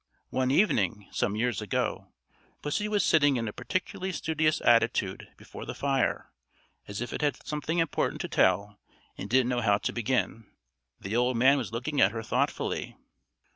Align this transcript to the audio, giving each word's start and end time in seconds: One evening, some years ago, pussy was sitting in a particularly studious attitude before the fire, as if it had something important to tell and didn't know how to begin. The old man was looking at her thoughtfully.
One 0.31 0.49
evening, 0.49 1.07
some 1.11 1.35
years 1.35 1.61
ago, 1.61 2.07
pussy 2.63 2.87
was 2.87 3.03
sitting 3.05 3.37
in 3.37 3.47
a 3.47 3.53
particularly 3.53 4.11
studious 4.11 4.59
attitude 4.61 5.29
before 5.37 5.63
the 5.63 5.75
fire, 5.75 6.31
as 6.87 7.01
if 7.01 7.13
it 7.13 7.21
had 7.21 7.45
something 7.45 7.77
important 7.77 8.19
to 8.21 8.27
tell 8.27 8.79
and 9.15 9.29
didn't 9.29 9.49
know 9.49 9.61
how 9.61 9.77
to 9.77 9.93
begin. 9.93 10.47
The 10.99 11.15
old 11.15 11.37
man 11.37 11.59
was 11.59 11.71
looking 11.71 12.01
at 12.01 12.13
her 12.13 12.23
thoughtfully. 12.23 12.97